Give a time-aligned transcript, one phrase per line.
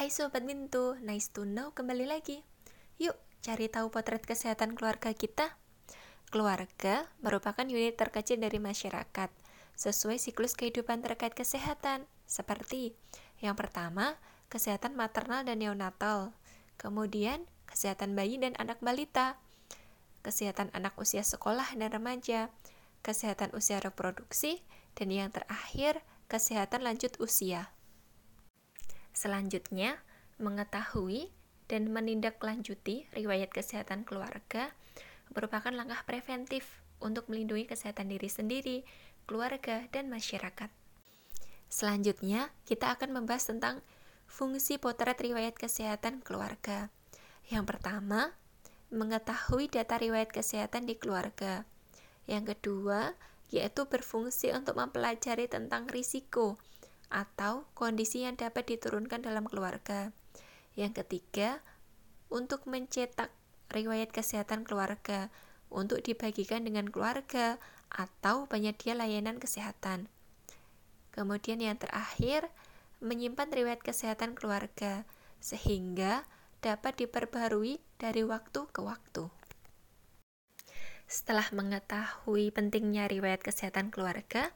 [0.00, 2.40] Hai Sobat Mintu, nice to know kembali lagi.
[2.96, 5.60] Yuk, cari tahu potret kesehatan keluarga kita.
[6.32, 9.28] Keluarga merupakan unit terkecil dari masyarakat,
[9.76, 12.96] sesuai siklus kehidupan terkait kesehatan, seperti
[13.44, 14.16] yang pertama,
[14.48, 16.32] kesehatan maternal dan neonatal,
[16.80, 19.36] kemudian kesehatan bayi dan anak balita,
[20.24, 22.48] kesehatan anak usia sekolah dan remaja,
[23.04, 24.64] kesehatan usia reproduksi,
[24.96, 27.68] dan yang terakhir, kesehatan lanjut usia.
[29.20, 30.00] Selanjutnya,
[30.40, 31.28] mengetahui
[31.68, 34.72] dan menindaklanjuti riwayat kesehatan keluarga
[35.36, 38.78] merupakan langkah preventif untuk melindungi kesehatan diri sendiri,
[39.28, 40.72] keluarga, dan masyarakat.
[41.68, 43.84] Selanjutnya, kita akan membahas tentang
[44.24, 46.88] fungsi potret riwayat kesehatan keluarga.
[47.52, 48.32] Yang pertama,
[48.88, 51.68] mengetahui data riwayat kesehatan di keluarga.
[52.24, 53.20] Yang kedua,
[53.52, 56.56] yaitu berfungsi untuk mempelajari tentang risiko
[57.10, 60.14] atau kondisi yang dapat diturunkan dalam keluarga.
[60.78, 61.60] Yang ketiga,
[62.30, 63.34] untuk mencetak
[63.70, 65.28] riwayat kesehatan keluarga
[65.70, 67.58] untuk dibagikan dengan keluarga
[67.90, 70.06] atau penyedia layanan kesehatan.
[71.10, 72.46] Kemudian yang terakhir,
[73.02, 75.02] menyimpan riwayat kesehatan keluarga
[75.42, 76.22] sehingga
[76.62, 79.26] dapat diperbarui dari waktu ke waktu.
[81.10, 84.54] Setelah mengetahui pentingnya riwayat kesehatan keluarga,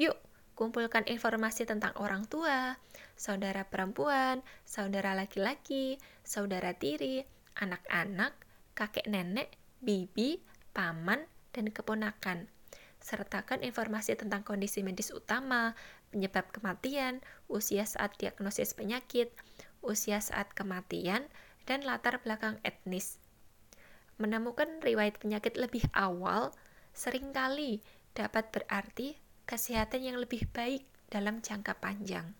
[0.00, 0.16] yuk
[0.60, 2.76] kumpulkan informasi tentang orang tua,
[3.16, 7.24] saudara perempuan, saudara laki-laki, saudara tiri,
[7.56, 8.36] anak-anak,
[8.76, 10.44] kakek nenek, bibi,
[10.76, 11.24] paman,
[11.56, 12.52] dan keponakan.
[13.00, 15.72] Sertakan informasi tentang kondisi medis utama,
[16.12, 19.32] penyebab kematian, usia saat diagnosis penyakit,
[19.80, 21.24] usia saat kematian,
[21.64, 23.16] dan latar belakang etnis.
[24.20, 26.52] Menemukan riwayat penyakit lebih awal
[26.92, 27.80] sering kali
[28.12, 29.16] dapat berarti
[29.50, 32.39] kesehatan yang lebih baik dalam jangka panjang.